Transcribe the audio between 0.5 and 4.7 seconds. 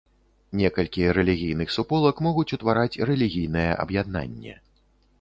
Некалькі рэлігійных суполак могуць утвараць рэлігійнае аб'яднанне.